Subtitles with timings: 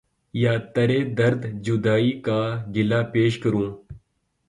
[0.33, 2.39] یا ترے درد جدائی کا
[2.75, 3.69] گلا پیش کروں